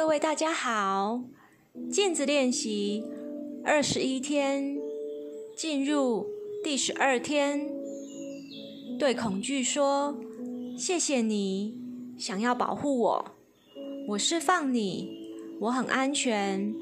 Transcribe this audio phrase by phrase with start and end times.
[0.00, 1.20] 各位大家好，
[1.92, 3.04] 镜子练习
[3.62, 4.78] 二十一天，
[5.54, 6.26] 进入
[6.64, 7.70] 第十二天。
[8.98, 10.18] 对恐惧说
[10.74, 11.78] ：“谢谢你，
[12.18, 13.24] 想要保护我，
[14.08, 16.74] 我释放你，我很安全。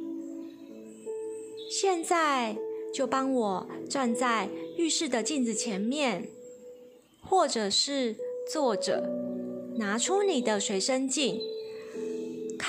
[1.68, 2.56] 现在
[2.94, 6.28] 就帮我站在浴室的镜子前面，
[7.20, 8.14] 或者是
[8.52, 9.10] 坐着，
[9.76, 11.40] 拿出你的随身镜。”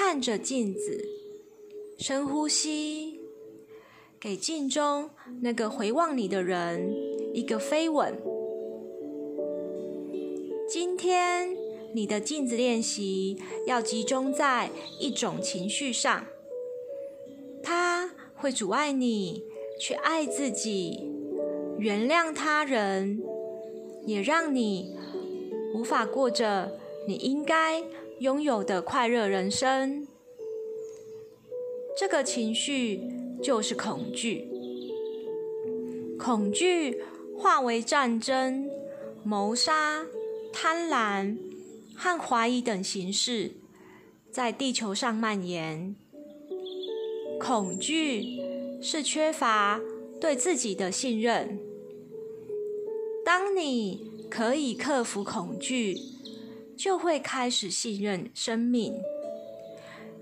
[0.01, 1.09] 看着镜子，
[1.97, 3.19] 深呼吸，
[4.17, 5.09] 给镜中
[5.41, 6.95] 那个回望你的人
[7.33, 8.17] 一个飞吻。
[10.69, 11.53] 今天
[11.93, 14.69] 你的镜子练习要集中在
[15.01, 16.25] 一种情绪上，
[17.61, 19.43] 它会阻碍你
[19.81, 21.11] 去爱自己、
[21.77, 23.21] 原谅他人，
[24.05, 24.95] 也让你
[25.75, 27.83] 无法过着你应该
[28.19, 30.05] 拥有的快乐人生，
[31.97, 33.01] 这个情绪
[33.41, 34.49] 就是恐惧。
[36.19, 37.01] 恐惧
[37.37, 38.69] 化为战争、
[39.23, 40.05] 谋杀、
[40.51, 41.37] 贪婪
[41.95, 43.51] 和怀疑等形式，
[44.29, 45.95] 在地球上蔓延。
[47.39, 48.41] 恐惧
[48.81, 49.79] 是缺乏
[50.19, 51.57] 对自己的信任。
[53.23, 55.97] 当你可以克服恐惧，
[56.79, 58.93] 就会开始信任生命，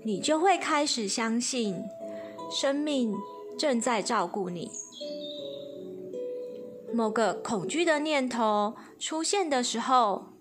[0.02, 1.84] 你就会开始相信
[2.50, 3.14] 生命
[3.56, 4.68] 正在照顾你。
[6.92, 10.32] 某个恐惧的念头出现的时候，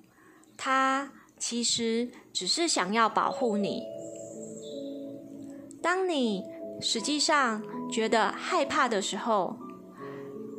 [0.58, 3.84] 它其实只是想要保护你。
[5.84, 6.44] 当你
[6.82, 9.56] 实际上觉得害怕的时候，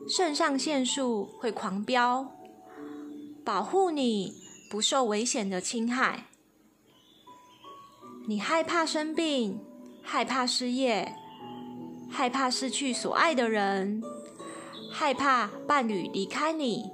[0.09, 2.31] 肾上腺素会狂飙，
[3.45, 4.47] 保护你。
[4.69, 6.27] 不受危险的侵害，
[8.27, 9.59] 你害怕生病，
[10.03, 11.15] 害怕失业，
[12.11, 14.03] 害怕失去所爱的人，
[14.93, 16.91] 害怕伴侣离开你。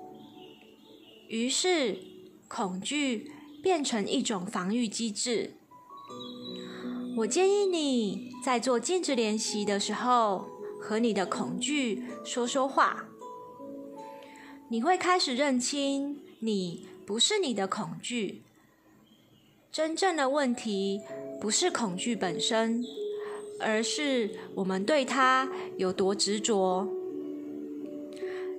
[1.29, 1.99] 于是，
[2.47, 5.55] 恐惧变成一种防御机制。
[7.17, 10.49] 我建议你在做镜子练习的时候，
[10.81, 13.07] 和你的恐惧说说话。
[14.69, 16.94] 你会开始认清你。
[17.07, 18.43] 不是你的恐惧，
[19.71, 21.01] 真正的问题
[21.41, 22.85] 不是恐惧本身，
[23.61, 26.89] 而是我们对它有多执着。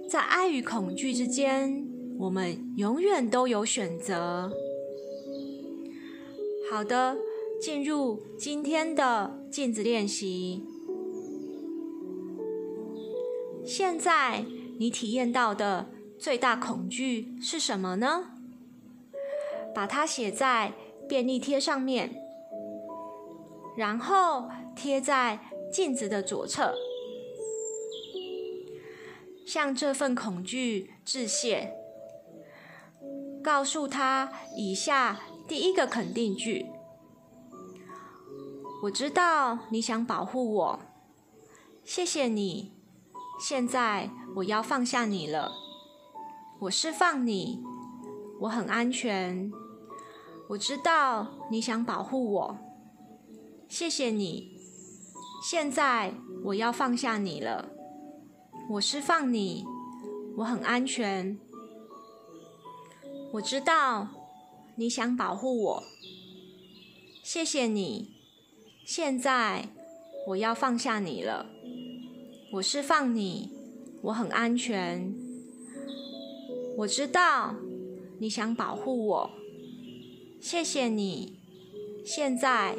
[0.07, 1.87] 在爱与恐惧之间，
[2.19, 4.51] 我们永远都有选择。
[6.69, 7.17] 好的，
[7.59, 10.63] 进入今天的镜子练习。
[13.65, 14.45] 现在
[14.77, 15.89] 你体验到的
[16.19, 18.34] 最大恐惧是什么呢？
[19.75, 20.71] 把它写在
[21.07, 22.15] 便利贴上面，
[23.75, 25.39] 然后贴在
[25.71, 26.73] 镜子的左侧，
[29.45, 31.73] 向这份恐惧致谢，
[33.43, 36.65] 告诉他以下第一个肯定句：
[38.83, 40.79] 我知道你想保护我，
[41.83, 42.71] 谢谢你。
[43.37, 45.51] 现在我要放下你了，
[46.61, 47.61] 我释放你，
[48.39, 49.51] 我很安全。
[50.49, 52.57] 我知道你想保护我，
[53.67, 54.55] 谢谢你。
[55.43, 56.13] 现在
[56.43, 57.69] 我要放下你了，
[58.69, 59.65] 我释放你，
[60.37, 61.37] 我很安全。
[63.33, 64.07] 我知道
[64.75, 65.83] 你想保护我，
[67.23, 68.13] 谢谢你。
[68.85, 69.69] 现在
[70.27, 71.47] 我要放下你了，
[72.53, 73.51] 我释放你，
[74.03, 75.11] 我很安全。
[76.77, 77.55] 我知道
[78.19, 79.31] 你想保护我。
[80.47, 81.39] 谢谢你，
[82.05, 82.75] 现在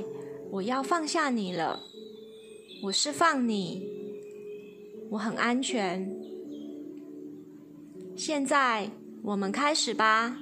[0.53, 1.83] 我要放下你了，
[2.85, 3.85] 我释放你，
[5.11, 6.09] 我很安全。
[8.15, 8.89] 现在
[9.25, 10.39] 我们开始吧。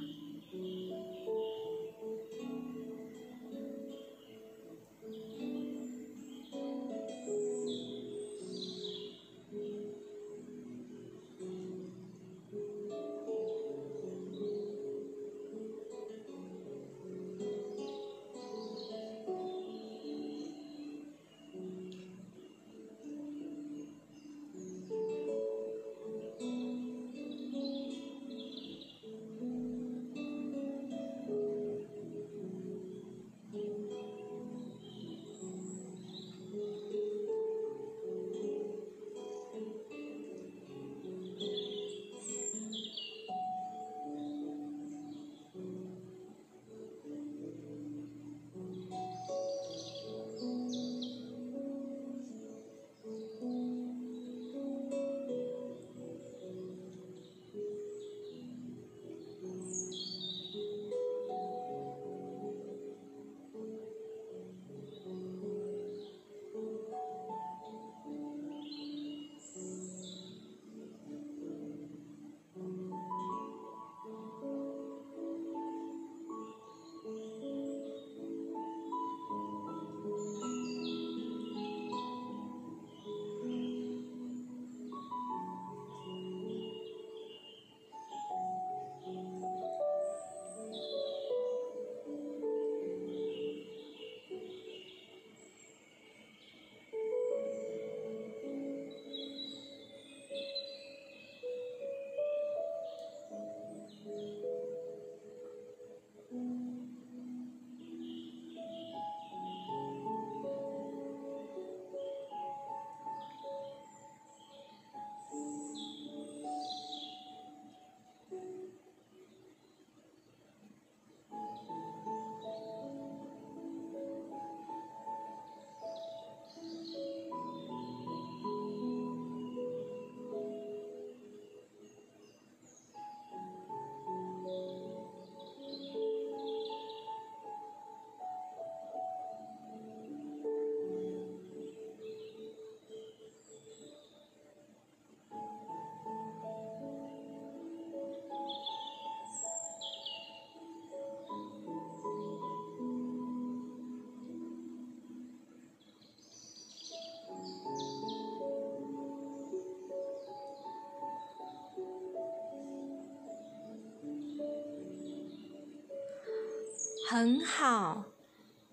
[167.14, 168.06] 很好。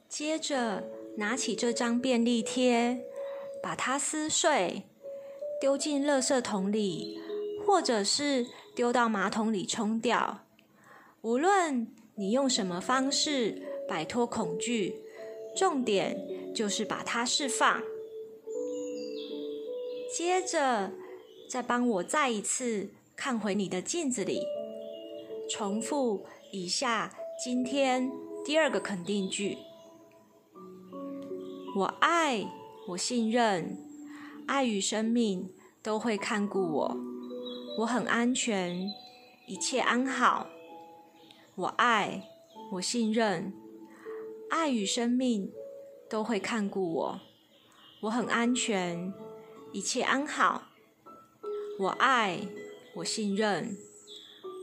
[0.10, 0.84] 接着
[1.18, 3.06] 拿起这张便利贴，
[3.62, 4.82] 把它撕碎，
[5.62, 7.20] 丢进垃圾桶里，
[7.64, 10.40] 或者是丢到马桶里冲掉。
[11.22, 11.86] 无论
[12.16, 14.96] 你用什么方式摆脱恐惧，
[15.56, 16.18] 重点
[16.52, 17.80] 就是把它释放。
[20.12, 20.92] 接着，
[21.48, 24.42] 再帮我再一次看回你的镜子里，
[25.48, 28.12] 重复以下今天
[28.44, 29.58] 第二个肯定句。
[31.76, 32.44] 我爱，
[32.88, 33.78] 我信任，
[34.48, 35.54] 爱与生命
[35.84, 36.98] 都会看顾我。
[37.78, 38.90] 我很安全，
[39.48, 40.48] 一切安好。
[41.54, 42.28] 我爱，
[42.74, 43.54] 我信任，
[44.50, 45.52] 爱与生命
[46.10, 47.20] 都会看顾我。
[48.02, 49.14] 我很安全，
[49.72, 50.64] 一切安好。
[51.78, 52.48] 我爱，
[52.96, 53.78] 我信任，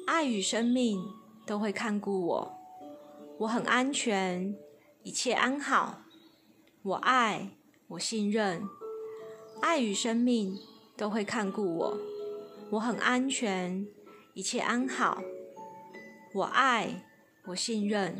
[0.08, 1.00] 爱与生命
[1.46, 2.57] 都会看顾我。
[3.40, 4.56] 我很安全，
[5.04, 6.02] 一切安好。
[6.82, 7.50] 我爱，
[7.86, 8.68] 我信任，
[9.60, 10.58] 爱与生命
[10.96, 11.98] 都会看顾我。
[12.70, 13.86] 我很安全，
[14.34, 15.22] 一切安好。
[16.34, 17.04] 我爱，
[17.46, 18.18] 我信任，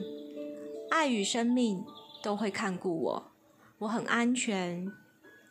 [0.90, 1.84] 爱与生命
[2.22, 3.32] 都会看顾我。
[3.78, 4.86] 我很安全，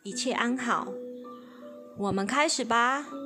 [0.02, 0.88] 一切安好。
[1.98, 3.17] 我们开始吧。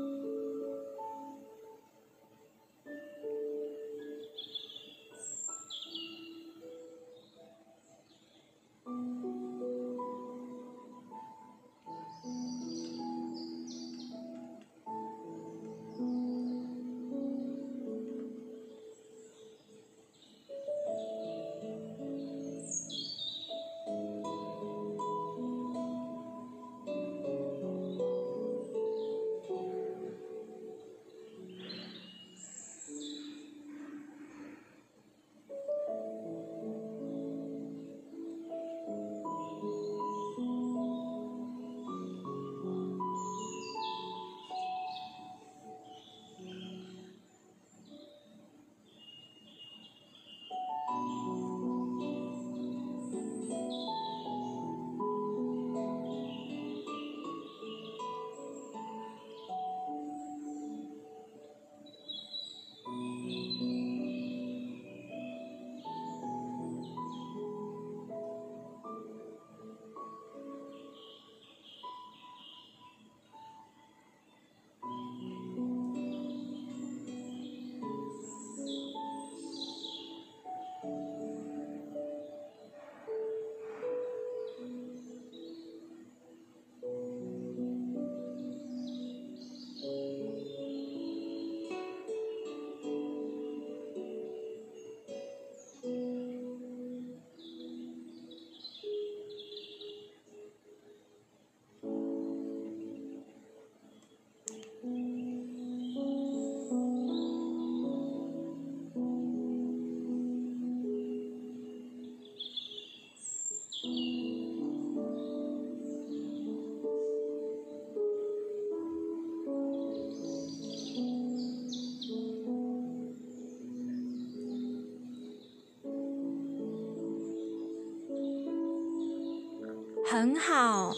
[130.12, 130.94] 很好，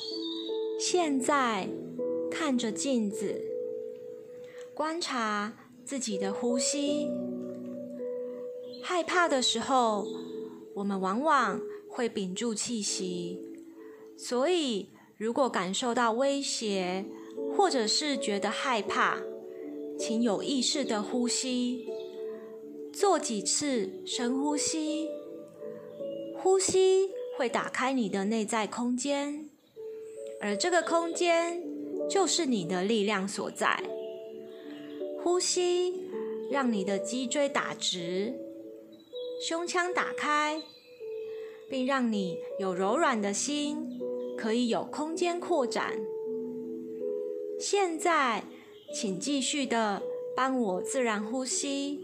[0.76, 1.68] 现在
[2.28, 3.40] 看着镜子，
[4.74, 5.52] 观察
[5.84, 7.08] 自己的呼吸。
[8.82, 10.04] 害怕的时候，
[10.74, 13.38] 我们往往会屏住气息。
[14.16, 17.04] 所以，如果感受到威胁，
[17.56, 19.22] 或者是觉得害怕，
[19.96, 21.86] 请有意识的呼吸，
[22.92, 25.08] 做几次深呼吸，
[26.36, 27.10] 呼吸。
[27.36, 29.48] 会打开你的内在空间，
[30.40, 31.62] 而这个空间
[32.08, 33.82] 就是你的力量所在。
[35.22, 35.94] 呼吸，
[36.50, 38.34] 让你的脊椎打直，
[39.46, 40.62] 胸腔打开，
[41.68, 44.00] 并让你有柔软的心，
[44.36, 45.92] 可以有空间扩展。
[47.58, 48.44] 现在，
[48.94, 50.02] 请继续的
[50.36, 51.98] 帮我自然呼吸，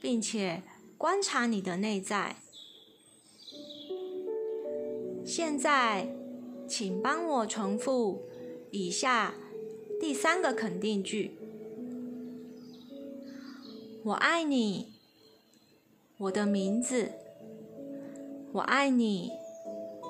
[0.00, 0.62] 并且
[0.98, 2.36] 观察你的内在。
[5.30, 6.12] 现在，
[6.66, 8.24] 请帮我重复
[8.72, 9.32] 以下
[10.00, 11.36] 第三个肯定句：
[14.02, 14.88] 我爱你，
[16.18, 17.12] 我的名字。
[18.50, 19.30] 我爱你，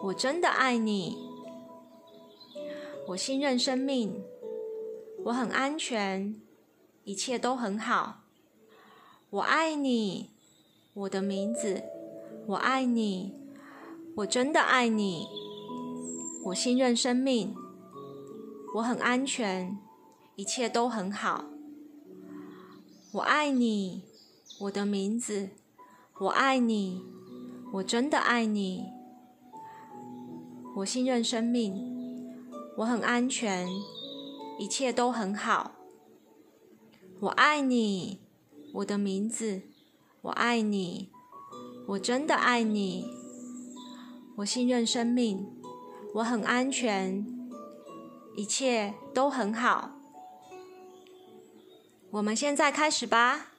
[0.05, 1.19] 我真的爱你。
[3.09, 4.23] 我信任生命，
[5.25, 6.35] 我很安全，
[7.05, 8.23] 一切都很好。
[9.29, 10.31] 我爱你，
[10.95, 11.83] 我的名字。
[12.47, 13.35] 我爱你，
[14.21, 15.27] 我真的爱你。
[16.45, 17.55] 我信任生命，
[18.75, 19.79] 我很安全，
[20.37, 21.47] 一切都很好。
[23.13, 24.03] 我爱你，
[24.61, 25.49] 我的名字，
[26.19, 27.03] 我爱你，
[27.73, 28.91] 我真的爱你。
[30.77, 31.75] 我信任生命，
[32.77, 33.67] 我很安全，
[34.59, 35.73] 一切都很好。
[37.21, 38.21] 我爱你，
[38.75, 39.63] 我的名字，
[40.21, 41.11] 我爱你。
[41.87, 43.07] 我真的爱你，
[44.41, 45.47] 我信任生命，
[46.15, 47.27] 我很安全，
[48.35, 49.91] 一切都很好。
[52.09, 53.50] 我们现在开始吧。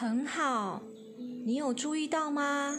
[0.00, 0.82] 很好，
[1.44, 2.74] 你有注意到吗？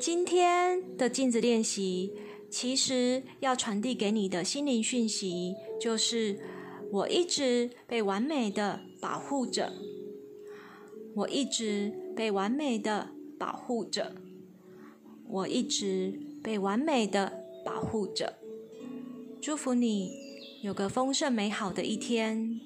[0.00, 2.12] 今天的镜子练习，
[2.48, 6.38] 其实要传递给你的心灵讯息，就是
[6.92, 9.72] 我一直被完美的保护着，
[11.16, 14.14] 我一直被完美的保护着，
[15.26, 18.34] 我一直被完美的保护着。
[19.40, 20.12] 祝福你
[20.62, 22.60] 有个丰盛美好的一天。